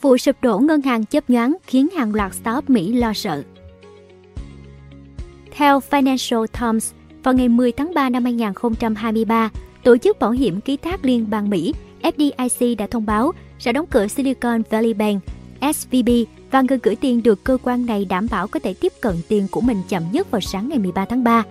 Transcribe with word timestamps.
Vụ 0.00 0.16
sụp 0.16 0.36
đổ 0.42 0.58
ngân 0.58 0.82
hàng 0.82 1.04
chấp 1.04 1.30
nhoáng 1.30 1.56
khiến 1.66 1.88
hàng 1.96 2.14
loạt 2.14 2.34
startup 2.34 2.70
Mỹ 2.70 2.92
lo 2.92 3.12
sợ. 3.12 3.42
Theo 5.50 5.80
Financial 5.90 6.46
Times, 6.46 6.92
vào 7.22 7.34
ngày 7.34 7.48
10 7.48 7.72
tháng 7.72 7.94
3 7.94 8.08
năm 8.08 8.24
2023, 8.24 9.50
Tổ 9.84 9.96
chức 9.96 10.18
Bảo 10.18 10.30
hiểm 10.30 10.60
Ký 10.60 10.76
thác 10.76 11.04
Liên 11.04 11.30
bang 11.30 11.50
Mỹ 11.50 11.74
FDIC 12.02 12.76
đã 12.76 12.86
thông 12.86 13.06
báo 13.06 13.32
sẽ 13.58 13.72
đóng 13.72 13.86
cửa 13.90 14.06
Silicon 14.06 14.62
Valley 14.70 14.94
Bank 14.94 15.22
SVB 15.74 16.08
và 16.50 16.62
người 16.62 16.78
gửi 16.82 16.96
tiền 16.96 17.22
được 17.22 17.44
cơ 17.44 17.58
quan 17.62 17.86
này 17.86 18.04
đảm 18.04 18.26
bảo 18.30 18.46
có 18.46 18.60
thể 18.60 18.74
tiếp 18.74 18.92
cận 19.00 19.14
tiền 19.28 19.46
của 19.50 19.60
mình 19.60 19.82
chậm 19.88 20.02
nhất 20.12 20.30
vào 20.30 20.40
sáng 20.40 20.68
ngày 20.68 20.78
13 20.78 21.04
tháng 21.04 21.24
3. 21.24 21.44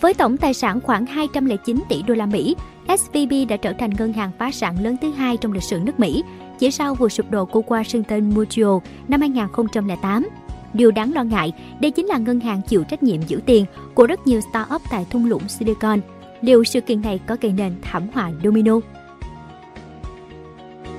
Với 0.00 0.14
tổng 0.14 0.36
tài 0.36 0.54
sản 0.54 0.80
khoảng 0.80 1.06
209 1.06 1.82
tỷ 1.88 2.02
đô 2.02 2.14
la 2.14 2.26
Mỹ, 2.26 2.56
SVB 2.98 3.32
đã 3.48 3.56
trở 3.56 3.72
thành 3.72 3.90
ngân 3.98 4.12
hàng 4.12 4.30
phá 4.38 4.50
sản 4.50 4.84
lớn 4.84 4.96
thứ 5.02 5.10
hai 5.10 5.36
trong 5.36 5.52
lịch 5.52 5.62
sử 5.62 5.78
nước 5.78 6.00
Mỹ, 6.00 6.22
chỉ 6.58 6.70
sau 6.70 6.94
vụ 6.94 7.08
sụp 7.08 7.30
đổ 7.30 7.44
của 7.44 7.62
Washington 7.66 8.34
Mutual 8.34 8.78
năm 9.08 9.20
2008. 9.20 10.28
Điều 10.72 10.90
đáng 10.90 11.12
lo 11.12 11.22
ngại, 11.22 11.52
đây 11.80 11.90
chính 11.90 12.06
là 12.06 12.18
ngân 12.18 12.40
hàng 12.40 12.62
chịu 12.68 12.84
trách 12.84 13.02
nhiệm 13.02 13.22
giữ 13.22 13.40
tiền 13.46 13.64
của 13.94 14.06
rất 14.06 14.26
nhiều 14.26 14.40
startup 14.40 14.82
tại 14.90 15.06
thung 15.10 15.26
lũng 15.26 15.48
Silicon. 15.48 16.00
Liệu 16.40 16.64
sự 16.64 16.80
kiện 16.80 17.00
này 17.00 17.20
có 17.26 17.36
gây 17.40 17.52
nên 17.52 17.74
thảm 17.82 18.08
họa 18.12 18.30
domino? 18.44 18.80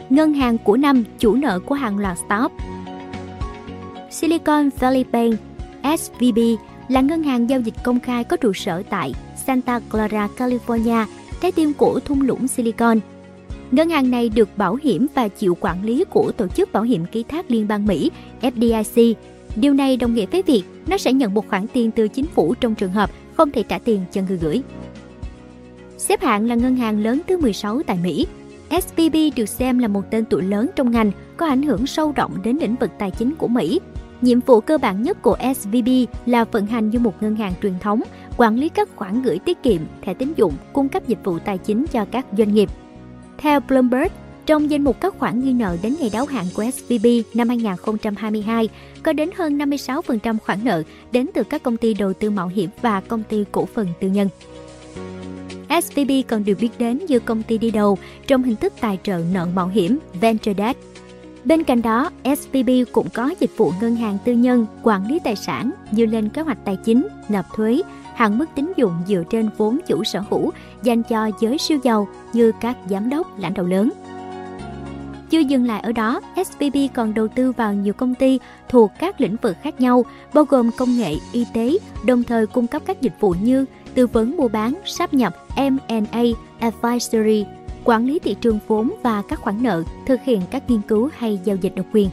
Ngân 0.09 0.33
hàng 0.33 0.57
của 0.57 0.77
năm 0.77 1.03
chủ 1.19 1.35
nợ 1.35 1.59
của 1.59 1.75
hàng 1.75 1.97
loạt 1.97 2.17
startup 2.25 2.51
Silicon 4.11 4.69
Valley 4.79 5.03
Bank 5.11 5.39
SVB 5.97 6.39
là 6.87 7.01
ngân 7.01 7.23
hàng 7.23 7.49
giao 7.49 7.59
dịch 7.59 7.75
công 7.83 7.99
khai 7.99 8.23
có 8.23 8.37
trụ 8.37 8.53
sở 8.53 8.83
tại 8.89 9.13
Santa 9.35 9.79
Clara, 9.91 10.27
California, 10.37 11.05
trái 11.41 11.51
tim 11.51 11.73
của 11.73 11.99
thung 11.99 12.21
lũng 12.21 12.47
Silicon. 12.47 12.99
Ngân 13.71 13.89
hàng 13.89 14.11
này 14.11 14.29
được 14.29 14.57
bảo 14.57 14.75
hiểm 14.83 15.07
và 15.15 15.27
chịu 15.27 15.57
quản 15.59 15.83
lý 15.83 16.03
của 16.09 16.31
Tổ 16.31 16.47
chức 16.47 16.71
Bảo 16.71 16.83
hiểm 16.83 17.05
Ký 17.11 17.23
thác 17.23 17.51
Liên 17.51 17.67
bang 17.67 17.85
Mỹ 17.85 18.11
FDIC. 18.41 19.13
Điều 19.55 19.73
này 19.73 19.97
đồng 19.97 20.13
nghĩa 20.13 20.25
với 20.25 20.41
việc 20.41 20.63
nó 20.87 20.97
sẽ 20.97 21.13
nhận 21.13 21.33
một 21.33 21.47
khoản 21.47 21.67
tiền 21.73 21.91
từ 21.91 22.07
chính 22.07 22.25
phủ 22.25 22.53
trong 22.53 22.75
trường 22.75 22.91
hợp 22.91 23.09
không 23.33 23.51
thể 23.51 23.63
trả 23.63 23.79
tiền 23.79 24.01
cho 24.11 24.21
người 24.27 24.37
gửi. 24.37 24.61
Xếp 25.97 26.21
hạng 26.21 26.47
là 26.47 26.55
ngân 26.55 26.75
hàng 26.75 26.99
lớn 26.99 27.21
thứ 27.27 27.37
16 27.37 27.81
tại 27.87 27.97
Mỹ. 28.03 28.27
SVB 28.69 29.15
được 29.35 29.49
xem 29.49 29.79
là 29.79 29.87
một 29.87 30.01
tên 30.11 30.25
tuổi 30.25 30.43
lớn 30.43 30.69
trong 30.75 30.91
ngành, 30.91 31.11
có 31.37 31.45
ảnh 31.45 31.63
hưởng 31.63 31.87
sâu 31.87 32.11
rộng 32.11 32.31
đến 32.43 32.57
lĩnh 32.61 32.75
vực 32.75 32.91
tài 32.99 33.11
chính 33.11 33.35
của 33.35 33.47
Mỹ 33.47 33.79
Nhiệm 34.21 34.39
vụ 34.39 34.61
cơ 34.61 34.77
bản 34.77 35.03
nhất 35.03 35.21
của 35.21 35.37
SVB 35.55 35.89
là 36.25 36.43
vận 36.43 36.65
hành 36.65 36.89
như 36.89 36.99
một 36.99 37.23
ngân 37.23 37.35
hàng 37.35 37.53
truyền 37.61 37.73
thống, 37.79 38.01
quản 38.37 38.55
lý 38.55 38.69
các 38.69 38.89
khoản 38.95 39.21
gửi 39.21 39.39
tiết 39.39 39.63
kiệm, 39.63 39.81
thẻ 40.01 40.13
tín 40.13 40.33
dụng, 40.35 40.53
cung 40.73 40.89
cấp 40.89 41.07
dịch 41.07 41.19
vụ 41.23 41.39
tài 41.39 41.57
chính 41.57 41.85
cho 41.91 42.05
các 42.11 42.25
doanh 42.37 42.53
nghiệp. 42.53 42.69
Theo 43.37 43.59
Bloomberg, 43.59 44.11
trong 44.45 44.71
danh 44.71 44.83
mục 44.83 45.01
các 45.01 45.13
khoản 45.19 45.41
ghi 45.41 45.53
nợ 45.53 45.77
đến 45.81 45.95
ngày 45.99 46.09
đáo 46.13 46.25
hạn 46.25 46.45
của 46.55 46.65
SVB 46.71 47.07
năm 47.33 47.49
2022, 47.49 48.69
có 49.03 49.13
đến 49.13 49.29
hơn 49.35 49.57
56% 49.57 50.37
khoản 50.45 50.59
nợ 50.63 50.83
đến 51.11 51.27
từ 51.33 51.43
các 51.43 51.63
công 51.63 51.77
ty 51.77 51.93
đầu 51.93 52.13
tư 52.13 52.29
mạo 52.29 52.47
hiểm 52.47 52.69
và 52.81 53.01
công 53.01 53.23
ty 53.23 53.43
cổ 53.51 53.65
phần 53.65 53.87
tư 53.99 54.07
nhân. 54.07 54.29
SVB 55.83 56.11
còn 56.27 56.45
được 56.45 56.59
biết 56.61 56.69
đến 56.77 56.99
như 57.07 57.19
công 57.19 57.43
ty 57.43 57.57
đi 57.57 57.71
đầu 57.71 57.97
trong 58.27 58.43
hình 58.43 58.55
thức 58.55 58.73
tài 58.79 58.99
trợ 59.03 59.21
nợ 59.33 59.47
mạo 59.55 59.67
hiểm 59.67 59.99
Venture 60.21 60.53
Debt 60.57 60.77
Bên 61.47 61.63
cạnh 61.63 61.81
đó, 61.81 62.09
SVB 62.23 62.69
cũng 62.91 63.09
có 63.09 63.33
dịch 63.39 63.57
vụ 63.57 63.71
ngân 63.81 63.95
hàng 63.95 64.17
tư 64.25 64.33
nhân, 64.33 64.65
quản 64.83 65.07
lý 65.07 65.19
tài 65.23 65.35
sản 65.35 65.71
như 65.91 66.05
lên 66.05 66.29
kế 66.29 66.41
hoạch 66.41 66.57
tài 66.65 66.77
chính, 66.85 67.07
nộp 67.29 67.45
thuế, 67.55 67.81
hạn 68.17 68.37
mức 68.37 68.45
tín 68.55 68.73
dụng 68.75 68.93
dựa 69.07 69.23
trên 69.29 69.49
vốn 69.57 69.79
chủ 69.87 70.03
sở 70.03 70.23
hữu 70.29 70.51
dành 70.83 71.03
cho 71.03 71.31
giới 71.39 71.57
siêu 71.57 71.79
giàu 71.83 72.07
như 72.33 72.51
các 72.61 72.77
giám 72.89 73.09
đốc, 73.09 73.39
lãnh 73.39 73.53
đạo 73.53 73.65
lớn. 73.65 73.91
Chưa 75.29 75.39
dừng 75.39 75.67
lại 75.67 75.81
ở 75.81 75.91
đó, 75.91 76.21
SVB 76.45 76.77
còn 76.93 77.13
đầu 77.13 77.27
tư 77.27 77.51
vào 77.51 77.73
nhiều 77.73 77.93
công 77.93 78.15
ty 78.15 78.39
thuộc 78.69 78.91
các 78.99 79.21
lĩnh 79.21 79.35
vực 79.41 79.57
khác 79.63 79.81
nhau, 79.81 80.05
bao 80.33 80.43
gồm 80.43 80.71
công 80.77 80.97
nghệ, 80.97 81.15
y 81.31 81.45
tế, 81.53 81.77
đồng 82.05 82.23
thời 82.23 82.47
cung 82.47 82.67
cấp 82.67 82.81
các 82.85 83.01
dịch 83.01 83.13
vụ 83.19 83.35
như 83.41 83.65
tư 83.93 84.07
vấn 84.07 84.37
mua 84.37 84.47
bán, 84.47 84.73
sáp 84.85 85.13
nhập, 85.13 85.35
M&A, 85.55 86.23
advisory, 86.59 87.45
quản 87.83 88.05
lý 88.05 88.19
thị 88.19 88.35
trường 88.41 88.59
vốn 88.67 88.91
và 89.03 89.23
các 89.29 89.39
khoản 89.39 89.63
nợ, 89.63 89.83
thực 90.05 90.21
hiện 90.23 90.41
các 90.51 90.69
nghiên 90.69 90.81
cứu 90.81 91.09
hay 91.17 91.39
giao 91.43 91.55
dịch 91.55 91.75
độc 91.75 91.85
quyền. 91.93 92.09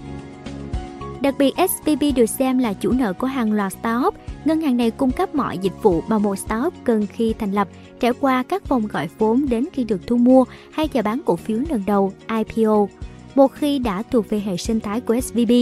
Đặc 1.25 1.35
biệt, 1.39 1.55
SVB 1.57 2.05
được 2.17 2.27
xem 2.27 2.59
là 2.59 2.73
chủ 2.73 2.93
nợ 2.93 3.13
của 3.13 3.27
hàng 3.27 3.53
loạt 3.53 3.73
startup. 3.73 4.15
Ngân 4.45 4.61
hàng 4.61 4.77
này 4.77 4.91
cung 4.91 5.11
cấp 5.11 5.35
mọi 5.35 5.59
dịch 5.59 5.83
vụ 5.83 6.03
mà 6.09 6.19
một 6.19 6.39
startup 6.39 6.75
cần 6.85 7.07
khi 7.07 7.35
thành 7.39 7.53
lập, 7.53 7.69
trải 8.01 8.13
qua 8.21 8.43
các 8.43 8.69
vòng 8.69 8.87
gọi 8.87 9.09
vốn 9.19 9.49
đến 9.49 9.65
khi 9.73 9.85
được 9.85 10.07
thu 10.07 10.17
mua 10.17 10.45
hay 10.73 10.89
chào 10.89 11.03
bán 11.03 11.21
cổ 11.25 11.37
phiếu 11.37 11.59
lần 11.69 11.83
đầu 11.87 12.13
IPO. 12.29 12.87
Một 13.35 13.53
khi 13.53 13.79
đã 13.79 14.03
thuộc 14.11 14.31
về 14.31 14.41
hệ 14.41 14.57
sinh 14.57 14.81
thái 14.81 15.01
của 15.01 15.21
SVB, 15.21 15.53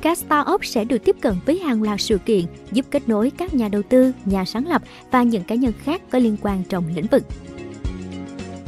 các 0.00 0.18
startup 0.18 0.64
sẽ 0.64 0.84
được 0.84 1.04
tiếp 1.04 1.16
cận 1.20 1.34
với 1.46 1.58
hàng 1.58 1.82
loạt 1.82 2.00
sự 2.00 2.18
kiện 2.18 2.44
giúp 2.72 2.86
kết 2.90 3.08
nối 3.08 3.30
các 3.30 3.54
nhà 3.54 3.68
đầu 3.68 3.82
tư, 3.82 4.12
nhà 4.24 4.44
sáng 4.44 4.68
lập 4.68 4.82
và 5.10 5.22
những 5.22 5.44
cá 5.44 5.54
nhân 5.54 5.72
khác 5.84 6.02
có 6.10 6.18
liên 6.18 6.36
quan 6.42 6.62
trong 6.68 6.84
lĩnh 6.94 7.06
vực. 7.06 7.22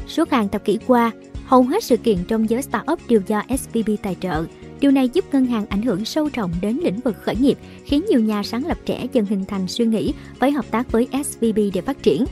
Suốt 0.07 0.31
hàng 0.31 0.49
thập 0.49 0.65
kỷ 0.65 0.79
qua, 0.87 1.11
hầu 1.47 1.63
hết 1.63 1.85
sự 1.85 1.97
kiện 1.97 2.19
trong 2.29 2.51
giới 2.51 2.63
startup 2.63 2.99
đều 3.09 3.21
do 3.27 3.43
SVB 3.59 3.91
tài 4.03 4.17
trợ. 4.21 4.45
Điều 4.81 4.91
này 4.91 5.09
giúp 5.09 5.25
ngân 5.33 5.47
hàng 5.47 5.67
ảnh 5.69 5.83
hưởng 5.83 6.05
sâu 6.05 6.29
rộng 6.35 6.51
đến 6.61 6.79
lĩnh 6.83 7.01
vực 7.01 7.17
khởi 7.23 7.37
nghiệp, 7.37 7.59
khiến 7.85 8.05
nhiều 8.09 8.21
nhà 8.21 8.43
sáng 8.43 8.67
lập 8.67 8.79
trẻ 8.85 9.07
dần 9.13 9.27
hình 9.27 9.45
thành 9.45 9.69
suy 9.69 9.87
nghĩ 9.87 10.13
phải 10.39 10.51
hợp 10.51 10.71
tác 10.71 10.93
với 10.93 11.09
SVB 11.25 11.59
để 11.75 11.81
phát 11.81 12.03
triển. 12.03 12.25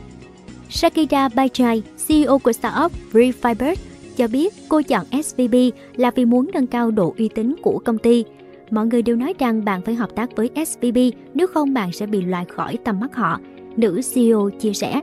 Shakira 0.71 1.29
Bajaj, 1.29 1.81
CEO 2.09 2.39
của 2.39 2.53
startup 2.53 2.93
Refiber, 3.13 3.75
cho 4.17 4.29
biết 4.29 4.55
cô 4.69 4.83
chọn 4.83 5.07
SVB 5.23 5.55
là 5.97 6.11
vì 6.11 6.25
muốn 6.25 6.51
nâng 6.55 6.67
cao 6.67 6.91
độ 6.91 7.15
uy 7.19 7.29
tín 7.29 7.55
của 7.63 7.79
công 7.79 7.99
ty. 7.99 8.25
Mọi 8.71 8.87
người 8.87 9.03
đều 9.03 9.17
nói 9.17 9.35
rằng 9.39 9.65
bạn 9.65 9.83
phải 9.83 9.95
hợp 9.95 10.11
tác 10.15 10.37
với 10.37 10.51
SVB, 10.67 10.99
nếu 11.35 11.47
không 11.47 11.75
bạn 11.75 11.93
sẽ 11.93 12.07
bị 12.07 12.21
loại 12.21 12.45
khỏi 12.45 12.79
tầm 12.85 13.01
mắt 13.01 13.15
họ. 13.15 13.41
Nữ 13.77 14.01
CEO 14.15 14.51
chia 14.61 14.73
sẻ. 14.73 15.01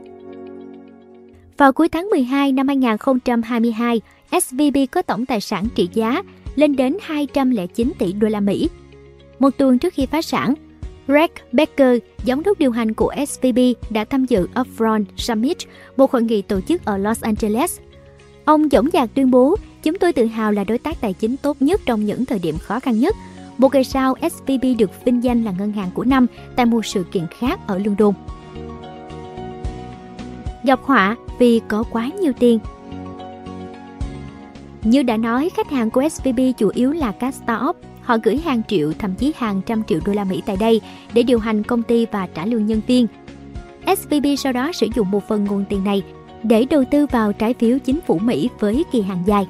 Vào 1.56 1.72
cuối 1.72 1.88
tháng 1.88 2.08
12 2.10 2.52
năm 2.52 2.68
2022, 2.68 4.00
SVB 4.42 4.76
có 4.90 5.02
tổng 5.02 5.26
tài 5.26 5.40
sản 5.40 5.64
trị 5.74 5.88
giá 5.94 6.22
lên 6.56 6.76
đến 6.76 6.96
209 7.00 7.92
tỷ 7.98 8.12
đô 8.12 8.28
la 8.28 8.40
Mỹ. 8.40 8.68
Một 9.38 9.50
tuần 9.58 9.78
trước 9.78 9.94
khi 9.94 10.06
phá 10.06 10.22
sản, 10.22 10.54
Greg 11.06 11.30
Becker, 11.52 11.98
giám 12.26 12.42
đốc 12.42 12.58
điều 12.58 12.70
hành 12.70 12.94
của 12.94 13.14
SVB, 13.28 13.58
đã 13.90 14.04
tham 14.04 14.24
dự 14.24 14.48
Upfront 14.54 15.04
Summit, 15.16 15.56
một 15.96 16.12
hội 16.12 16.22
nghị 16.22 16.42
tổ 16.42 16.60
chức 16.60 16.84
ở 16.84 16.98
Los 16.98 17.22
Angeles. 17.22 17.78
Ông 18.44 18.68
dõng 18.70 18.90
dạc 18.92 19.10
tuyên 19.14 19.30
bố, 19.30 19.56
chúng 19.82 19.98
tôi 19.98 20.12
tự 20.12 20.26
hào 20.26 20.52
là 20.52 20.64
đối 20.64 20.78
tác 20.78 21.00
tài 21.00 21.12
chính 21.12 21.36
tốt 21.36 21.56
nhất 21.60 21.80
trong 21.86 22.04
những 22.04 22.24
thời 22.24 22.38
điểm 22.38 22.58
khó 22.58 22.80
khăn 22.80 23.00
nhất. 23.00 23.16
Một 23.58 23.74
ngày 23.74 23.84
sau, 23.84 24.14
SVB 24.30 24.64
được 24.78 25.04
vinh 25.04 25.24
danh 25.24 25.44
là 25.44 25.52
ngân 25.58 25.72
hàng 25.72 25.90
của 25.94 26.04
năm 26.04 26.26
tại 26.56 26.66
một 26.66 26.86
sự 26.86 27.04
kiện 27.12 27.26
khác 27.40 27.60
ở 27.66 27.78
London 27.78 28.14
gặp 30.64 30.80
họa 30.82 31.16
vì 31.38 31.60
có 31.68 31.84
quá 31.90 32.10
nhiều 32.20 32.32
tiền. 32.38 32.58
Như 34.84 35.02
đã 35.02 35.16
nói, 35.16 35.50
khách 35.56 35.70
hàng 35.70 35.90
của 35.90 36.08
SVB 36.08 36.40
chủ 36.58 36.70
yếu 36.74 36.92
là 36.92 37.12
các 37.12 37.34
startup. 37.34 37.76
Họ 38.02 38.16
gửi 38.22 38.36
hàng 38.36 38.62
triệu, 38.68 38.92
thậm 38.98 39.14
chí 39.14 39.32
hàng 39.36 39.60
trăm 39.66 39.82
triệu 39.84 39.98
đô 40.04 40.12
la 40.12 40.24
Mỹ 40.24 40.42
tại 40.46 40.56
đây 40.60 40.80
để 41.14 41.22
điều 41.22 41.38
hành 41.38 41.62
công 41.62 41.82
ty 41.82 42.06
và 42.12 42.28
trả 42.34 42.46
lương 42.46 42.66
nhân 42.66 42.80
viên. 42.86 43.06
SVB 43.96 44.26
sau 44.38 44.52
đó 44.52 44.72
sử 44.72 44.86
dụng 44.94 45.10
một 45.10 45.28
phần 45.28 45.44
nguồn 45.44 45.64
tiền 45.68 45.84
này 45.84 46.02
để 46.42 46.66
đầu 46.70 46.84
tư 46.90 47.06
vào 47.06 47.32
trái 47.32 47.54
phiếu 47.54 47.78
chính 47.78 48.00
phủ 48.06 48.18
Mỹ 48.18 48.48
với 48.60 48.84
kỳ 48.92 49.02
hạn 49.02 49.22
dài. 49.26 49.46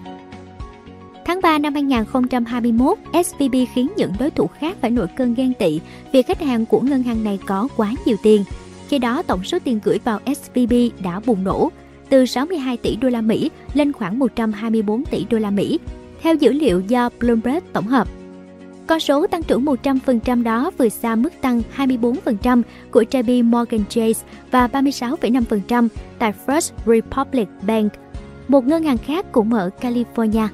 Tháng 1.25 1.41
3 1.43 1.59
năm 1.59 1.75
2021, 1.75 2.99
SVB 3.25 3.55
khiến 3.75 3.89
những 3.97 4.13
đối 4.19 4.31
thủ 4.31 4.47
khác 4.47 4.77
phải 4.81 4.91
nổi 4.91 5.07
cơn 5.17 5.35
ghen 5.35 5.55
tị 5.55 5.81
vì 6.13 6.23
khách 6.23 6.41
hàng 6.43 6.67
của 6.67 6.81
ngân 6.81 7.03
hàng 7.03 7.25
này 7.25 7.39
có 7.47 7.69
quá 7.77 7.93
nhiều 8.07 8.17
tiền– 8.23 8.45
khi 8.89 8.99
đó, 8.99 9.23
tổng 9.23 9.45
số 9.45 9.59
tiền 9.65 9.81
gửi 9.85 9.99
vào 10.05 10.21
SVB 10.27 10.73
đã 11.05 11.21
bùng 11.27 11.45
nổ 11.45 11.71
từ 12.15 12.27
62 12.27 12.77
tỷ 12.77 12.97
đô 12.97 13.09
la 13.09 13.21
Mỹ 13.21 13.51
lên 13.75 13.93
khoảng 13.93 14.19
124 14.19 15.05
tỷ 15.05 15.27
đô 15.31 15.39
la 15.39 15.51
Mỹ, 15.51 15.79
theo 16.23 16.35
dữ 16.35 16.53
liệu 16.53 16.81
do 16.81 17.11
Bloomberg 17.21 17.65
tổng 17.73 17.87
hợp. 17.87 18.09
Con 18.87 19.01
số 19.01 19.27
tăng 19.27 19.43
trưởng 19.43 19.65
100% 19.65 20.43
đó 20.43 20.71
vượt 20.79 20.89
xa 20.89 21.15
mức 21.15 21.33
tăng 21.41 21.63
24% 21.77 22.63
của 22.91 23.05
JP 23.11 23.45
Morgan 23.45 23.85
Chase 23.89 24.27
và 24.51 24.67
36,5% 24.67 25.89
tại 26.19 26.33
First 26.47 26.71
Republic 26.87 27.49
Bank, 27.67 27.93
một 28.49 28.67
ngân 28.67 28.83
hàng 28.83 28.99
khác 28.99 29.33
cũng 29.33 29.55
ở 29.55 29.71
California. 29.81 30.49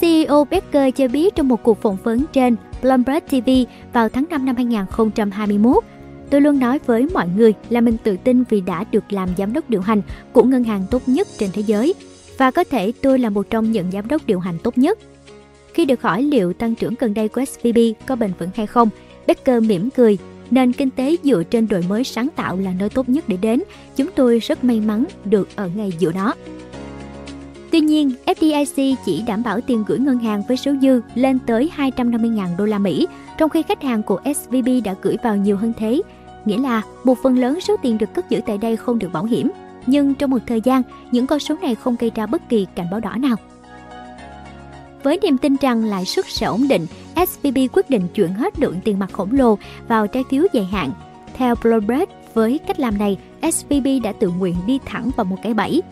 CEO 0.00 0.44
Becker 0.50 0.94
cho 0.94 1.08
biết 1.08 1.34
trong 1.34 1.48
một 1.48 1.62
cuộc 1.62 1.82
phỏng 1.82 1.96
vấn 2.04 2.24
trên 2.32 2.56
Bloomberg 2.82 3.24
TV 3.28 3.50
vào 3.92 4.08
tháng 4.08 4.24
5 4.30 4.46
năm 4.46 4.56
2021, 4.56 5.84
Tôi 6.30 6.40
luôn 6.40 6.58
nói 6.58 6.80
với 6.86 7.06
mọi 7.14 7.28
người 7.36 7.54
là 7.70 7.80
mình 7.80 7.96
tự 8.04 8.16
tin 8.24 8.44
vì 8.48 8.60
đã 8.60 8.84
được 8.92 9.12
làm 9.12 9.28
giám 9.38 9.52
đốc 9.52 9.70
điều 9.70 9.80
hành 9.80 10.02
của 10.32 10.42
ngân 10.42 10.64
hàng 10.64 10.84
tốt 10.90 11.02
nhất 11.06 11.28
trên 11.38 11.50
thế 11.52 11.62
giới 11.66 11.94
và 12.38 12.50
có 12.50 12.64
thể 12.64 12.92
tôi 13.02 13.18
là 13.18 13.30
một 13.30 13.50
trong 13.50 13.72
những 13.72 13.90
giám 13.90 14.08
đốc 14.08 14.26
điều 14.26 14.40
hành 14.40 14.58
tốt 14.62 14.78
nhất. 14.78 14.98
Khi 15.74 15.84
được 15.84 16.02
hỏi 16.02 16.22
liệu 16.22 16.52
tăng 16.52 16.74
trưởng 16.74 16.94
gần 16.98 17.14
đây 17.14 17.28
của 17.28 17.44
SVB 17.44 17.78
có 18.06 18.16
bền 18.16 18.32
vững 18.38 18.50
hay 18.54 18.66
không, 18.66 18.88
Becker 19.26 19.62
mỉm 19.62 19.90
cười. 19.90 20.18
Nền 20.50 20.72
kinh 20.72 20.90
tế 20.90 21.16
dựa 21.22 21.42
trên 21.42 21.68
đổi 21.68 21.84
mới 21.88 22.04
sáng 22.04 22.28
tạo 22.36 22.56
là 22.56 22.72
nơi 22.78 22.88
tốt 22.88 23.08
nhất 23.08 23.24
để 23.28 23.36
đến. 23.36 23.62
Chúng 23.96 24.08
tôi 24.14 24.38
rất 24.38 24.64
may 24.64 24.80
mắn 24.80 25.04
được 25.24 25.48
ở 25.56 25.70
ngay 25.74 25.92
giữa 25.98 26.12
đó. 26.12 26.34
Tuy 27.70 27.80
nhiên, 27.80 28.12
FDIC 28.26 28.94
chỉ 29.04 29.22
đảm 29.26 29.42
bảo 29.42 29.60
tiền 29.60 29.84
gửi 29.86 29.98
ngân 29.98 30.18
hàng 30.18 30.42
với 30.48 30.56
số 30.56 30.72
dư 30.82 31.00
lên 31.14 31.38
tới 31.46 31.70
250.000 31.76 32.56
đô 32.56 32.64
la 32.64 32.78
Mỹ, 32.78 33.06
trong 33.38 33.50
khi 33.50 33.62
khách 33.62 33.82
hàng 33.82 34.02
của 34.02 34.20
SVB 34.34 34.68
đã 34.84 34.94
gửi 35.02 35.16
vào 35.22 35.36
nhiều 35.36 35.56
hơn 35.56 35.72
thế. 35.78 36.02
Nghĩa 36.44 36.58
là 36.58 36.82
một 37.04 37.18
phần 37.22 37.38
lớn 37.38 37.60
số 37.60 37.76
tiền 37.82 37.98
được 37.98 38.14
cất 38.14 38.30
giữ 38.30 38.40
tại 38.46 38.58
đây 38.58 38.76
không 38.76 38.98
được 38.98 39.12
bảo 39.12 39.24
hiểm. 39.24 39.50
Nhưng 39.86 40.14
trong 40.14 40.30
một 40.30 40.38
thời 40.46 40.60
gian, 40.60 40.82
những 41.10 41.26
con 41.26 41.38
số 41.38 41.54
này 41.62 41.74
không 41.74 41.96
gây 41.98 42.12
ra 42.14 42.26
bất 42.26 42.48
kỳ 42.48 42.66
cảnh 42.74 42.86
báo 42.90 43.00
đỏ 43.00 43.14
nào. 43.16 43.36
Với 45.02 45.18
niềm 45.22 45.38
tin 45.38 45.56
rằng 45.60 45.84
lãi 45.84 46.04
suất 46.04 46.24
sẽ 46.28 46.46
ổn 46.46 46.68
định, 46.68 46.86
SVB 47.28 47.58
quyết 47.72 47.90
định 47.90 48.08
chuyển 48.14 48.32
hết 48.34 48.58
lượng 48.58 48.80
tiền 48.84 48.98
mặt 48.98 49.12
khổng 49.12 49.32
lồ 49.32 49.58
vào 49.88 50.06
trái 50.06 50.24
phiếu 50.30 50.44
dài 50.52 50.64
hạn. 50.64 50.90
Theo 51.34 51.54
Bloomberg, 51.62 52.04
với 52.34 52.58
cách 52.66 52.80
làm 52.80 52.98
này, 52.98 53.18
SVB 53.52 53.86
đã 54.02 54.12
tự 54.12 54.28
nguyện 54.28 54.54
đi 54.66 54.78
thẳng 54.86 55.10
vào 55.16 55.24
một 55.24 55.36
cái 55.42 55.54
bẫy. 55.54 55.82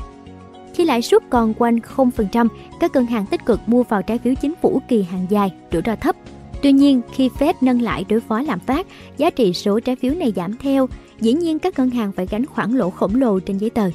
Khi 0.75 0.85
lãi 0.85 1.03
suất 1.03 1.23
còn 1.31 1.55
quanh 1.55 1.79
0%, 1.97 2.49
các 2.81 2.93
ngân 2.95 3.07
hàng 3.07 3.27
tích 3.27 3.47
cực 3.47 3.61
mua 3.67 3.83
vào 3.83 4.03
trái 4.03 4.19
phiếu 4.19 4.35
chính 4.35 4.55
phủ 4.63 4.81
kỳ 4.89 5.03
hạn 5.03 5.27
dài, 5.29 5.53
rủi 5.73 5.83
ro 5.87 5.97
thấp. 5.97 6.17
Tuy 6.67 6.73
nhiên, 6.73 7.01
khi 7.13 7.29
Fed 7.39 7.55
nâng 7.61 7.83
lại 7.83 8.05
đối 8.09 8.21
phó 8.21 8.43
lạm 8.43 8.59
phát, 8.59 8.87
giá 9.17 9.31
trị 9.31 9.53
số 9.53 9.81
trái 9.81 9.97
phiếu 9.97 10.15
này 10.15 10.33
giảm 10.37 10.57
theo. 10.57 10.89
Dĩ 11.21 11.33
nhiên 11.33 11.59
các 11.59 11.79
ngân 11.79 11.91
hàng 11.91 12.13
phải 12.13 12.27
gánh 12.31 12.47
khoản 12.47 12.73
lỗ 12.73 12.91
khổng 12.91 13.15
lồ 13.15 13.41
trên 13.41 13.59
giấy 13.59 13.71
tờ. 13.71 13.91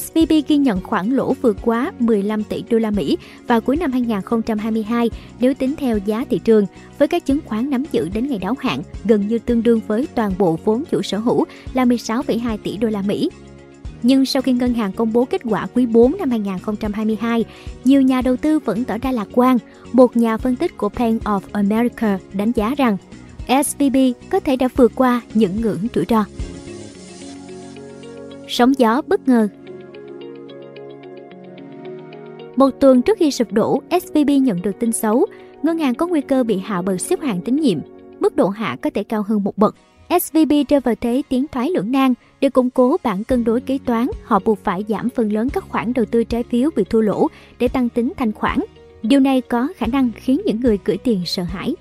SVB 0.00 0.32
ghi 0.48 0.56
nhận 0.56 0.80
khoản 0.80 1.10
lỗ 1.10 1.34
vượt 1.42 1.56
quá 1.62 1.92
15 1.98 2.44
tỷ 2.44 2.64
đô 2.70 2.78
la 2.78 2.90
Mỹ 2.90 3.18
vào 3.46 3.60
cuối 3.60 3.76
năm 3.76 3.92
2022 3.92 5.10
nếu 5.40 5.54
tính 5.54 5.74
theo 5.76 5.98
giá 5.98 6.24
thị 6.30 6.40
trường, 6.44 6.66
với 6.98 7.08
các 7.08 7.26
chứng 7.26 7.40
khoán 7.44 7.70
nắm 7.70 7.84
giữ 7.92 8.08
đến 8.14 8.26
ngày 8.28 8.38
đáo 8.38 8.54
hạn 8.58 8.82
gần 9.04 9.28
như 9.28 9.38
tương 9.38 9.62
đương 9.62 9.80
với 9.86 10.06
toàn 10.14 10.32
bộ 10.38 10.58
vốn 10.64 10.84
chủ 10.90 11.02
sở 11.02 11.18
hữu 11.18 11.44
là 11.74 11.84
16,2 11.84 12.58
tỷ 12.62 12.76
đô 12.76 12.88
la 12.88 13.02
Mỹ. 13.02 13.30
Nhưng 14.02 14.26
sau 14.26 14.42
khi 14.42 14.52
ngân 14.52 14.74
hàng 14.74 14.92
công 14.92 15.12
bố 15.12 15.24
kết 15.24 15.40
quả 15.44 15.66
quý 15.74 15.86
4 15.86 16.16
năm 16.18 16.30
2022, 16.30 17.44
nhiều 17.84 18.02
nhà 18.02 18.20
đầu 18.20 18.36
tư 18.36 18.58
vẫn 18.58 18.84
tỏ 18.84 18.98
ra 18.98 19.12
lạc 19.12 19.28
quan. 19.32 19.58
Một 19.92 20.16
nhà 20.16 20.36
phân 20.36 20.56
tích 20.56 20.76
của 20.76 20.88
Bank 20.98 21.22
of 21.22 21.40
America 21.52 22.18
đánh 22.32 22.52
giá 22.52 22.74
rằng 22.76 22.96
SVB 23.48 23.96
có 24.30 24.40
thể 24.40 24.56
đã 24.56 24.68
vượt 24.76 24.92
qua 24.94 25.20
những 25.34 25.60
ngưỡng 25.60 25.86
rủi 25.94 26.04
ro. 26.08 26.24
Sóng 28.48 28.72
gió 28.78 29.02
bất 29.06 29.28
ngờ 29.28 29.48
một 32.58 32.70
tuần 32.80 33.02
trước 33.02 33.18
khi 33.18 33.30
sụp 33.30 33.52
đổ, 33.52 33.82
SVB 33.90 34.30
nhận 34.42 34.62
được 34.62 34.78
tin 34.80 34.92
xấu, 34.92 35.26
ngân 35.62 35.78
hàng 35.78 35.94
có 35.94 36.06
nguy 36.06 36.20
cơ 36.20 36.44
bị 36.44 36.58
hạ 36.58 36.82
bậc 36.82 37.00
xếp 37.00 37.20
hạng 37.20 37.40
tín 37.40 37.56
nhiệm. 37.56 37.78
Mức 38.20 38.36
độ 38.36 38.48
hạ 38.48 38.76
có 38.82 38.90
thể 38.94 39.04
cao 39.04 39.22
hơn 39.22 39.44
một 39.44 39.58
bậc. 39.58 39.74
SVB 40.10 40.52
rơi 40.68 40.80
vào 40.80 40.94
thế 41.00 41.22
tiến 41.28 41.46
thoái 41.52 41.70
lưỡng 41.70 41.92
nan. 41.92 42.14
Để 42.40 42.50
củng 42.50 42.70
cố 42.70 42.96
bản 43.02 43.24
cân 43.24 43.44
đối 43.44 43.60
kế 43.60 43.78
toán, 43.84 44.06
họ 44.24 44.38
buộc 44.44 44.58
phải 44.64 44.84
giảm 44.88 45.10
phần 45.10 45.32
lớn 45.32 45.48
các 45.52 45.64
khoản 45.68 45.92
đầu 45.92 46.04
tư 46.04 46.24
trái 46.24 46.42
phiếu 46.42 46.70
bị 46.76 46.84
thua 46.84 47.00
lỗ 47.00 47.26
để 47.58 47.68
tăng 47.68 47.88
tính 47.88 48.12
thanh 48.16 48.32
khoản. 48.32 48.58
Điều 49.02 49.20
này 49.20 49.40
có 49.40 49.68
khả 49.76 49.86
năng 49.86 50.10
khiến 50.16 50.40
những 50.46 50.60
người 50.60 50.78
gửi 50.84 50.96
tiền 50.96 51.22
sợ 51.26 51.42
hãi. 51.42 51.74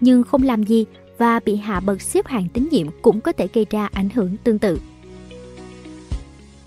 Nhưng 0.00 0.22
không 0.22 0.42
làm 0.42 0.62
gì 0.62 0.86
và 1.18 1.40
bị 1.44 1.56
hạ 1.56 1.80
bậc 1.80 2.00
xếp 2.00 2.26
hạng 2.26 2.48
tín 2.52 2.68
nhiệm 2.70 2.86
cũng 3.02 3.20
có 3.20 3.32
thể 3.32 3.48
gây 3.52 3.66
ra 3.70 3.88
ảnh 3.92 4.08
hưởng 4.14 4.36
tương 4.44 4.58
tự. 4.58 4.78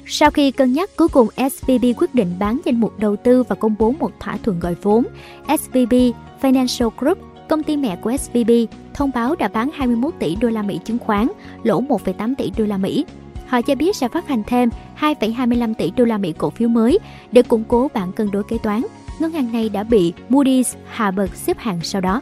Sau 0.06 0.32
khi 0.32 0.52
cân 0.52 0.74
nhắc, 0.74 0.90
cuối 0.96 1.08
cùng 1.08 1.28
SVB 1.38 1.86
quyết 1.98 2.16
định 2.16 2.34
bán 2.40 2.60
danh 2.66 2.80
mục 2.80 3.00
đầu 3.00 3.16
tư 3.16 3.44
và 3.44 3.56
công 3.56 3.76
bố 3.80 3.92
một 4.00 4.12
thỏa 4.20 4.38
thuận 4.38 4.60
gọi 4.60 4.76
vốn. 4.82 5.04
SVB 5.48 5.94
Financial 6.42 6.90
Group, 6.98 7.18
công 7.50 7.64
ty 7.64 7.78
mẹ 7.78 7.96
của 7.96 8.18
SVB, 8.18 8.52
thông 8.96 9.12
báo 9.14 9.36
đã 9.36 9.48
bán 9.48 9.70
21 9.74 10.14
tỷ 10.20 10.36
đô 10.36 10.50
la 10.50 10.62
Mỹ 10.62 10.80
chứng 10.86 11.00
khoán, 11.00 11.28
lỗ 11.64 11.82
1,8 11.82 12.36
tỷ 12.38 12.52
đô 12.58 12.66
la 12.66 12.78
Mỹ. 12.78 13.06
Họ 13.48 13.62
cho 13.62 13.76
biết 13.76 13.96
sẽ 13.96 14.08
phát 14.08 14.28
hành 14.28 14.44
thêm 14.48 14.70
2,25 15.00 15.74
tỷ 15.74 15.92
đô 15.92 16.06
la 16.06 16.18
Mỹ 16.18 16.34
cổ 16.38 16.50
phiếu 16.50 16.70
mới 16.70 17.00
để 17.32 17.42
củng 17.42 17.64
cố 17.68 17.88
bản 17.94 18.12
cân 18.12 18.32
đối 18.32 18.44
kế 18.44 18.58
toán. 18.58 18.82
Ngân 19.20 19.32
hàng 19.32 19.52
này 19.52 19.70
đã 19.70 19.84
bị 19.84 20.14
Moody's 20.30 20.76
hạ 20.88 21.12
bậc 21.12 21.36
xếp 21.36 21.58
hạng 21.60 21.80
sau 21.84 22.02
đó. 22.02 22.22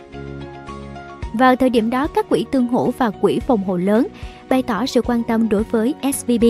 Vào 1.33 1.55
thời 1.55 1.69
điểm 1.69 1.89
đó, 1.89 2.07
các 2.07 2.29
quỹ 2.29 2.45
tương 2.51 2.67
hỗ 2.67 2.91
và 2.97 3.09
quỹ 3.09 3.39
phòng 3.39 3.63
hộ 3.63 3.77
lớn 3.77 4.07
bày 4.49 4.61
tỏ 4.61 4.85
sự 4.85 5.01
quan 5.01 5.23
tâm 5.23 5.49
đối 5.49 5.63
với 5.63 5.95
SVB 6.13 6.45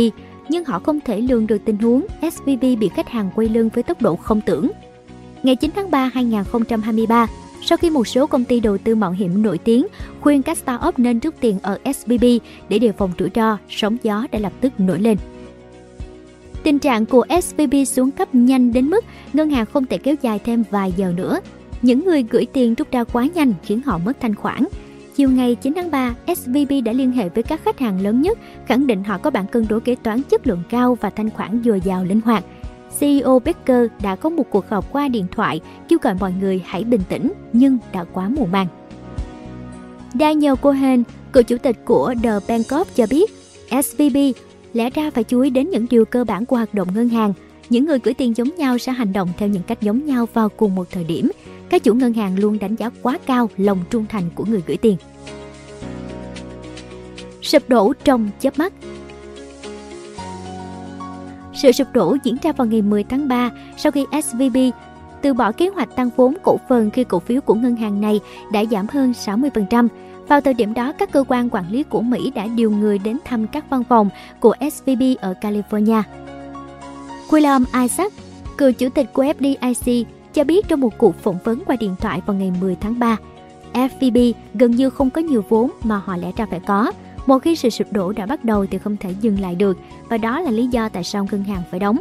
nhưng 0.50 0.66
họ 0.66 0.80
không 0.80 1.00
thể 1.00 1.22
lường 1.22 1.48
được 1.48 1.66
tình 1.66 1.78
huống 1.78 2.06
SVB 2.31 2.62
bị 2.80 2.90
khách 2.96 3.10
hàng 3.10 3.30
quay 3.36 3.50
lưng 3.50 3.70
với 3.74 3.84
tốc 3.84 4.02
độ 4.02 4.16
không 4.16 4.42
tưởng. 4.42 4.72
Ngày 5.44 5.56
9 5.56 5.72
tháng 5.75 5.92
3 5.92 6.12
2023, 6.14 7.28
sau 7.65 7.77
khi 7.77 7.89
một 7.89 8.07
số 8.07 8.27
công 8.27 8.45
ty 8.45 8.60
đầu 8.60 8.77
tư 8.77 8.95
mạo 8.95 9.12
hiểm 9.12 9.42
nổi 9.44 9.57
tiếng 9.57 9.88
khuyên 10.21 10.44
các 10.44 10.57
startup 10.57 11.00
nên 11.00 11.19
rút 11.19 11.36
tiền 11.39 11.60
ở 11.62 11.77
SBB 11.95 12.24
để 12.69 12.80
đề 12.80 12.92
phòng 12.92 13.12
rủi 13.19 13.30
ro, 13.36 13.57
sóng 13.69 13.98
gió 14.04 14.27
đã 14.31 14.39
lập 14.39 14.54
tức 14.62 14.80
nổi 14.80 15.00
lên. 15.00 15.18
Tình 16.63 16.80
trạng 16.80 17.06
của 17.06 17.25
SVB 17.42 17.74
xuống 17.88 18.12
cấp 18.12 18.36
nhanh 18.36 18.74
đến 18.74 18.89
mức 18.89 19.06
ngân 19.33 19.50
hàng 19.50 19.65
không 19.65 19.86
thể 19.86 19.98
kéo 19.98 20.15
dài 20.21 20.39
thêm 20.39 20.63
vài 20.69 20.94
giờ 20.98 21.13
nữa. 21.18 21.39
Những 21.81 22.06
người 22.06 22.25
gửi 22.30 22.45
tiền 22.54 22.75
rút 22.75 22.92
ra 22.92 23.04
quá 23.04 23.27
nhanh 23.33 23.54
khiến 23.63 23.81
họ 23.86 23.98
mất 23.98 24.18
thanh 24.21 24.36
khoản, 24.36 24.63
Chiều 25.15 25.30
ngày 25.30 25.56
9 25.56 25.74
tháng 25.74 25.92
3, 25.92 26.13
SVB 26.27 26.71
đã 26.86 26.92
liên 26.92 27.12
hệ 27.12 27.30
với 27.30 27.44
các 27.44 27.62
khách 27.65 27.80
hàng 27.80 28.01
lớn 28.01 28.21
nhất, 28.21 28.38
khẳng 28.68 28.88
định 28.88 29.04
họ 29.04 29.18
có 29.18 29.30
bản 29.30 29.48
cân 29.48 29.65
đối 29.69 29.81
kế 29.81 29.95
toán 29.95 30.24
chất 30.24 30.48
lượng 30.48 30.63
cao 30.69 30.98
và 31.01 31.10
thanh 31.10 31.30
khoản 31.30 31.62
dồi 31.65 31.81
dào 31.81 32.04
linh 32.04 32.21
hoạt. 32.21 32.44
CEO 33.00 33.40
Becker 33.40 33.88
đã 34.04 34.16
có 34.16 34.30
một 34.30 34.44
cuộc 34.50 34.69
họp 34.69 34.94
qua 34.94 35.07
điện 35.07 35.25
thoại 35.31 35.62
kêu 35.90 36.00
gọi 36.01 36.13
mọi 36.19 36.34
người 36.42 36.62
hãy 36.66 36.84
bình 36.84 37.01
tĩnh 37.10 37.31
nhưng 37.54 37.78
đã 37.94 38.04
quá 38.04 38.30
muộn 38.30 38.51
màng. 38.51 38.68
Daniel 40.19 40.54
Cohen, 40.62 41.04
cựu 41.34 41.44
chủ 41.44 41.57
tịch 41.57 41.78
của 41.86 42.13
The 42.24 42.31
Bank 42.48 42.68
of 42.68 42.86
cho 42.95 43.06
biết, 43.10 43.31
SVB 43.84 44.18
lẽ 44.74 44.90
ra 44.90 45.12
phải 45.12 45.24
chú 45.24 45.42
ý 45.42 45.50
đến 45.50 45.69
những 45.69 45.86
điều 45.90 46.06
cơ 46.06 46.24
bản 46.24 46.45
của 46.45 46.56
hoạt 46.56 46.74
động 46.74 46.88
ngân 46.95 47.10
hàng. 47.10 47.34
Những 47.69 47.86
người 47.86 48.00
gửi 48.04 48.13
tiền 48.13 48.38
giống 48.38 48.50
nhau 48.57 48.78
sẽ 48.78 48.92
hành 48.92 49.13
động 49.13 49.30
theo 49.38 49.50
những 49.50 49.63
cách 49.63 49.81
giống 49.81 50.06
nhau 50.06 50.28
vào 50.34 50.50
cùng 50.50 50.75
một 50.75 50.88
thời 50.92 51.04
điểm– 51.04 51.31
các 51.74 51.84
chủ 51.84 51.94
ngân 51.94 52.13
hàng 52.13 52.39
luôn 52.39 52.60
đánh 52.60 52.75
giá 52.75 52.89
quá 53.01 53.19
cao 53.25 53.50
lòng 53.57 53.80
trung 53.89 54.06
thành 54.10 54.24
của 54.36 54.46
người 54.46 54.62
gửi 54.68 54.78
tiền. 54.78 54.98
Sụp 57.42 57.69
đổ 57.69 57.94
trong 58.04 58.30
chớp 58.39 58.57
mắt 58.57 58.74
sự 61.53 61.71
sụp 61.71 61.88
đổ 61.94 62.17
diễn 62.23 62.35
ra 62.41 62.51
vào 62.51 62.67
ngày 62.67 62.81
10 62.81 63.03
tháng 63.03 63.27
3 63.27 63.51
sau 63.77 63.91
khi 63.91 64.05
SVB 64.23 64.57
từ 65.21 65.33
bỏ 65.33 65.51
kế 65.51 65.69
hoạch 65.69 65.95
tăng 65.95 66.09
vốn 66.15 66.33
cổ 66.44 66.59
phần 66.69 66.89
khi 66.89 67.03
cổ 67.03 67.19
phiếu 67.19 67.41
của 67.41 67.53
ngân 67.53 67.75
hàng 67.75 68.01
này 68.01 68.19
đã 68.51 68.63
giảm 68.71 68.88
hơn 68.91 69.11
60%. 69.11 69.88
Vào 70.27 70.41
thời 70.41 70.53
điểm 70.53 70.73
đó, 70.73 70.91
các 70.91 71.11
cơ 71.11 71.23
quan 71.27 71.50
quản 71.50 71.71
lý 71.71 71.83
của 71.83 72.01
Mỹ 72.01 72.31
đã 72.35 72.47
điều 72.47 72.71
người 72.71 72.97
đến 72.97 73.17
thăm 73.25 73.47
các 73.47 73.69
văn 73.69 73.83
phòng 73.83 74.09
của 74.39 74.55
SVB 74.71 75.01
ở 75.21 75.33
California. 75.41 76.03
William 77.29 77.63
Isaac, 77.81 78.13
cựu 78.57 78.71
chủ 78.71 78.89
tịch 78.89 79.13
của 79.13 79.23
FDIC, 79.23 80.03
cho 80.33 80.44
biết 80.44 80.67
trong 80.67 80.79
một 80.79 80.97
cuộc 80.97 81.15
phỏng 81.15 81.38
vấn 81.44 81.63
qua 81.65 81.75
điện 81.79 81.95
thoại 82.00 82.21
vào 82.25 82.35
ngày 82.35 82.51
10 82.61 82.75
tháng 82.81 83.00
3. 83.00 83.17
FVB 83.74 84.33
gần 84.53 84.72
như 84.72 84.89
không 84.89 85.10
có 85.10 85.22
nhiều 85.22 85.43
vốn 85.50 85.72
mà 85.83 86.01
họ 86.05 86.17
lẽ 86.17 86.31
ra 86.36 86.45
phải 86.45 86.60
có. 86.60 86.91
Một 87.25 87.39
khi 87.39 87.56
sự 87.56 87.70
sụp 87.70 87.94
đổ 87.94 88.12
đã 88.12 88.25
bắt 88.25 88.46
đầu 88.46 88.65
thì 88.65 88.77
không 88.77 88.98
thể 88.98 89.15
dừng 89.22 89.39
lại 89.39 89.56
được 89.56 89.77
và 90.10 90.18
đó 90.18 90.39
là 90.39 90.51
lý 90.51 90.68
do 90.68 90.89
tại 90.89 91.03
sao 91.03 91.27
ngân 91.32 91.44
hàng 91.44 91.62
phải 91.72 91.80
đóng. 91.80 91.98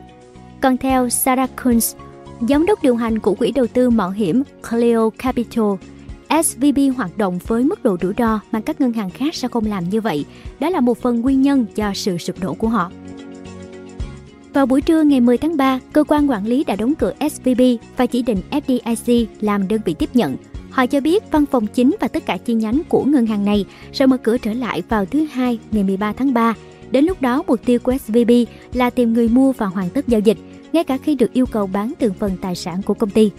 Còn 0.60 0.76
theo 0.76 1.08
Sarah 1.08 1.50
Kunz, 1.56 1.96
giám 2.48 2.66
đốc 2.66 2.82
điều 2.82 2.96
hành 2.96 3.18
của 3.18 3.34
quỹ 3.34 3.52
đầu 3.52 3.66
tư 3.66 3.90
mạo 3.90 4.10
hiểm 4.10 4.42
Clio 4.70 5.10
Capital, 5.10 5.64
SVB 6.44 6.78
hoạt 6.96 7.18
động 7.18 7.38
với 7.46 7.64
mức 7.64 7.82
độ 7.82 7.96
rủi 8.02 8.12
ro 8.18 8.40
mà 8.52 8.60
các 8.60 8.80
ngân 8.80 8.92
hàng 8.92 9.10
khác 9.10 9.34
sẽ 9.34 9.48
không 9.48 9.66
làm 9.66 9.88
như 9.88 10.00
vậy. 10.00 10.24
Đó 10.60 10.70
là 10.70 10.80
một 10.80 10.98
phần 10.98 11.20
nguyên 11.20 11.42
nhân 11.42 11.66
cho 11.74 11.92
sự 11.94 12.18
sụp 12.18 12.40
đổ 12.40 12.54
của 12.54 12.68
họ. 12.68 12.90
Vào 14.52 14.66
buổi 14.66 14.80
trưa 14.80 15.02
ngày 15.02 15.20
10 15.20 15.38
tháng 15.38 15.56
3, 15.56 15.78
cơ 15.92 16.04
quan 16.04 16.30
quản 16.30 16.46
lý 16.46 16.64
đã 16.64 16.76
đóng 16.76 16.94
cửa 16.94 17.12
SVB 17.30 17.60
và 17.96 18.06
chỉ 18.06 18.22
định 18.22 18.38
FDIC 18.50 19.26
làm 19.40 19.68
đơn 19.68 19.80
vị 19.84 19.94
tiếp 19.94 20.10
nhận. 20.14 20.36
Họ 20.72 20.86
cho 20.86 21.00
biết 21.00 21.30
văn 21.30 21.46
phòng 21.46 21.66
chính 21.66 21.96
và 22.00 22.08
tất 22.08 22.26
cả 22.26 22.36
chi 22.36 22.54
nhánh 22.54 22.82
của 22.88 23.04
ngân 23.04 23.26
hàng 23.26 23.44
này 23.44 23.64
sẽ 23.92 24.06
mở 24.06 24.16
cửa 24.16 24.38
trở 24.38 24.52
lại 24.52 24.82
vào 24.88 25.04
thứ 25.04 25.26
Hai 25.32 25.58
ngày 25.72 25.84
13 25.84 26.12
tháng 26.12 26.34
3. 26.34 26.54
Đến 26.90 27.04
lúc 27.04 27.22
đó, 27.22 27.42
mục 27.46 27.60
tiêu 27.64 27.78
của 27.78 27.94
SVB 28.06 28.30
là 28.72 28.90
tìm 28.90 29.12
người 29.12 29.28
mua 29.28 29.52
và 29.52 29.66
hoàn 29.66 29.90
tất 29.90 30.08
giao 30.08 30.20
dịch, 30.20 30.38
ngay 30.72 30.84
cả 30.84 30.98
khi 30.98 31.14
được 31.14 31.32
yêu 31.32 31.46
cầu 31.46 31.66
bán 31.66 31.92
từng 31.98 32.14
phần 32.14 32.32
tài 32.40 32.54
sản 32.54 32.82
của 32.82 32.94
công 32.94 33.10
ty. 33.10 33.30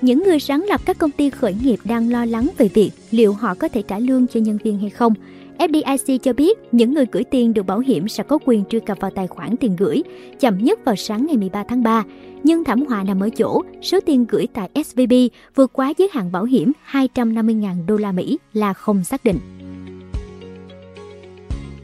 Những 0.00 0.22
người 0.24 0.40
sáng 0.40 0.64
lập 0.64 0.80
các 0.84 0.98
công 0.98 1.10
ty 1.10 1.30
khởi 1.30 1.54
nghiệp 1.62 1.80
đang 1.84 2.10
lo 2.10 2.24
lắng 2.24 2.48
về 2.58 2.68
việc 2.74 2.90
liệu 3.10 3.32
họ 3.32 3.54
có 3.54 3.68
thể 3.68 3.82
trả 3.82 3.98
lương 3.98 4.26
cho 4.26 4.40
nhân 4.40 4.58
viên 4.64 4.78
hay 4.78 4.90
không– 4.90 5.14
FDIC 5.58 6.18
cho 6.18 6.32
biết 6.32 6.58
những 6.72 6.94
người 6.94 7.06
gửi 7.12 7.24
tiền 7.24 7.54
được 7.54 7.62
bảo 7.62 7.78
hiểm 7.78 8.08
sẽ 8.08 8.22
có 8.22 8.38
quyền 8.44 8.64
truy 8.64 8.80
cập 8.80 9.00
vào 9.00 9.10
tài 9.10 9.26
khoản 9.26 9.56
tiền 9.56 9.76
gửi 9.76 10.02
chậm 10.40 10.58
nhất 10.58 10.84
vào 10.84 10.96
sáng 10.96 11.26
ngày 11.26 11.36
13 11.36 11.64
tháng 11.68 11.82
3. 11.82 12.04
Nhưng 12.42 12.64
thảm 12.64 12.86
họa 12.86 13.02
nằm 13.04 13.20
ở 13.20 13.30
chỗ, 13.30 13.62
số 13.82 14.00
tiền 14.00 14.26
gửi 14.28 14.48
tại 14.54 14.70
SVB 14.84 15.12
vượt 15.54 15.72
quá 15.72 15.92
giới 15.98 16.08
hạn 16.12 16.32
bảo 16.32 16.44
hiểm 16.44 16.72
250.000 16.90 17.86
đô 17.86 17.96
la 17.96 18.12
Mỹ 18.12 18.38
là 18.52 18.72
không 18.72 19.04
xác 19.04 19.24
định. 19.24 19.38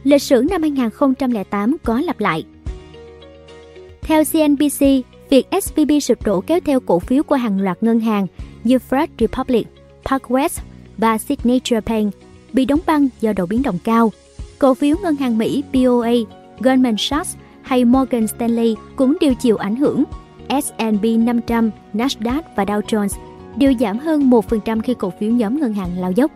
Lịch 0.05 0.23
sử 0.23 0.45
năm 0.51 0.63
2008 0.63 1.77
có 1.85 2.01
lặp 2.01 2.21
lại. 2.21 2.45
Theo 4.03 4.23
CNBC, 4.25 4.87
việc 5.31 5.47
SVB 5.63 5.91
sụp 6.03 6.25
đổ 6.25 6.41
kéo 6.41 6.61
theo 6.65 6.81
cổ 6.81 6.99
phiếu 6.99 7.23
của 7.23 7.37
hàng 7.37 7.61
loạt 7.61 7.83
ngân 7.83 8.01
hàng 8.01 8.27
như 8.65 8.79
First 8.91 9.09
Republic, 9.19 9.67
ParkWest 10.05 10.61
và 10.99 11.19
Signature 11.19 11.81
Bank 11.81 12.15
bị 12.55 12.65
đóng 12.65 12.81
băng 12.87 13.09
do 13.21 13.33
độ 13.33 13.47
biến 13.47 13.63
động 13.63 13.79
cao. 13.85 14.13
Cổ 14.59 14.75
phiếu 14.75 14.97
ngân 15.03 15.17
hàng 15.17 15.39
Mỹ 15.39 15.63
BOA, 15.73 16.13
Goldman 16.61 16.95
Sachs 16.99 17.37
hay 17.63 17.85
Morgan 17.85 18.27
Stanley 18.27 18.77
cũng 18.97 19.17
đều 19.21 19.35
chịu 19.35 19.57
ảnh 19.57 19.77
hưởng. 19.77 20.05
S&P 20.49 21.05
500, 21.19 21.71
Nasdaq 21.95 22.43
và 22.57 22.65
Dow 22.65 22.81
Jones 22.81 23.19
đều 23.57 23.73
giảm 23.81 23.99
hơn 23.99 24.31
1% 24.31 24.81
khi 24.81 24.95
cổ 24.95 25.13
phiếu 25.21 25.31
nhóm 25.31 25.61
ngân 25.61 25.73
hàng 25.73 25.99
lao 25.99 26.11
dốc. 26.11 26.31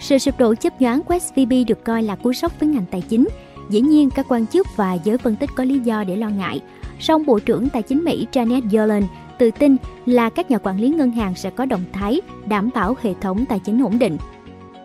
Sự 0.00 0.18
sụp 0.18 0.38
đổ 0.38 0.54
chấp 0.54 0.80
nhoáng 0.80 1.02
của 1.02 1.18
SVB 1.18 1.52
được 1.66 1.84
coi 1.84 2.02
là 2.02 2.16
cú 2.16 2.32
sốc 2.32 2.60
với 2.60 2.68
ngành 2.68 2.84
tài 2.90 3.00
chính. 3.00 3.28
Dĩ 3.70 3.80
nhiên, 3.80 4.10
các 4.10 4.26
quan 4.28 4.46
chức 4.46 4.66
và 4.76 4.94
giới 4.94 5.18
phân 5.18 5.36
tích 5.36 5.50
có 5.56 5.64
lý 5.64 5.78
do 5.78 6.04
để 6.04 6.16
lo 6.16 6.28
ngại. 6.28 6.60
Song 7.00 7.26
Bộ 7.26 7.38
trưởng 7.38 7.68
Tài 7.68 7.82
chính 7.82 8.04
Mỹ 8.04 8.26
Janet 8.32 8.62
Yellen 8.72 9.04
tự 9.38 9.50
tin 9.50 9.76
là 10.06 10.30
các 10.30 10.50
nhà 10.50 10.58
quản 10.58 10.80
lý 10.80 10.88
ngân 10.88 11.10
hàng 11.10 11.34
sẽ 11.34 11.50
có 11.50 11.64
động 11.64 11.84
thái 11.92 12.20
đảm 12.46 12.70
bảo 12.74 12.96
hệ 13.02 13.14
thống 13.20 13.44
tài 13.48 13.58
chính 13.58 13.82
ổn 13.82 13.98
định. 13.98 14.16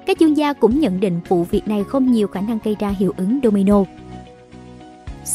Các 0.06 0.20
chuyên 0.20 0.34
gia 0.34 0.54
cũng 0.54 0.80
nhận 0.80 1.00
định 1.00 1.20
vụ 1.28 1.44
việc 1.44 1.68
này 1.68 1.84
không 1.84 2.12
nhiều 2.12 2.28
khả 2.28 2.42
năng 2.42 2.60
gây 2.64 2.76
ra 2.80 2.90
hiệu 2.90 3.14
ứng 3.18 3.40
domino. 3.44 3.84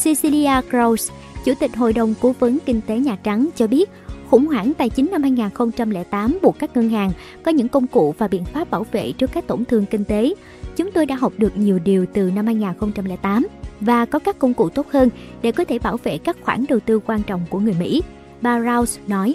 Cecilia 0.05 0.61
Krause, 0.71 1.15
Chủ 1.45 1.53
tịch 1.61 1.77
Hội 1.77 1.93
đồng 1.93 2.15
Cố 2.21 2.35
vấn 2.39 2.59
Kinh 2.67 2.81
tế 2.87 2.99
Nhà 2.99 3.17
Trắng 3.23 3.49
cho 3.57 3.67
biết 3.67 3.91
khủng 4.31 4.47
hoảng 4.47 4.73
tài 4.75 4.91
chính 4.91 5.11
năm 5.11 5.23
2008 5.23 6.39
buộc 6.43 6.59
các 6.59 6.77
ngân 6.77 6.89
hàng 6.89 7.11
có 7.43 7.51
những 7.51 7.69
công 7.69 7.87
cụ 7.87 8.15
và 8.19 8.29
biện 8.29 8.45
pháp 8.45 8.71
bảo 8.71 8.87
vệ 8.93 9.13
trước 9.13 9.31
các 9.33 9.47
tổn 9.47 9.65
thương 9.65 9.87
kinh 9.87 10.05
tế. 10.05 10.35
Chúng 10.77 10.91
tôi 10.91 11.07
đã 11.07 11.17
học 11.17 11.33
được 11.39 11.57
nhiều 11.57 11.79
điều 11.79 12.07
từ 12.13 12.31
năm 12.31 12.47
2008 12.47 13.47
và 13.81 14.05
có 14.05 14.19
các 14.19 14.39
công 14.39 14.55
cụ 14.55 14.69
tốt 14.69 14.87
hơn 14.91 15.09
để 15.43 15.53
có 15.53 15.65
thể 15.65 15.79
bảo 15.79 15.97
vệ 15.97 16.19
các 16.19 16.37
khoản 16.43 16.65
đầu 16.69 16.81
tư 16.81 17.01
quan 17.07 17.23
trọng 17.23 17.41
của 17.51 17.59
người 17.59 17.75
Mỹ. 17.79 18.03
Bà 18.41 18.61
Rouse 18.61 19.01
nói. 19.07 19.35